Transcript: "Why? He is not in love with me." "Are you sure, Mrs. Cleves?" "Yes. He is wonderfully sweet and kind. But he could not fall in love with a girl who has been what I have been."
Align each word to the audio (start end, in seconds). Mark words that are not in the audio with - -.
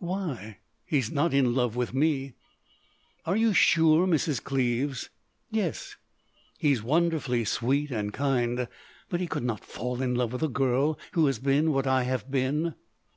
"Why? 0.00 0.58
He 0.84 0.98
is 0.98 1.08
not 1.12 1.32
in 1.32 1.54
love 1.54 1.76
with 1.76 1.94
me." 1.94 2.32
"Are 3.24 3.36
you 3.36 3.52
sure, 3.54 4.08
Mrs. 4.08 4.42
Cleves?" 4.42 5.08
"Yes. 5.52 5.94
He 6.58 6.72
is 6.72 6.82
wonderfully 6.82 7.44
sweet 7.44 7.92
and 7.92 8.12
kind. 8.12 8.66
But 9.08 9.20
he 9.20 9.28
could 9.28 9.44
not 9.44 9.64
fall 9.64 10.02
in 10.02 10.16
love 10.16 10.32
with 10.32 10.42
a 10.42 10.48
girl 10.48 10.98
who 11.12 11.26
has 11.26 11.38
been 11.38 11.70
what 11.70 11.86
I 11.86 12.02
have 12.02 12.28
been." 12.28 12.74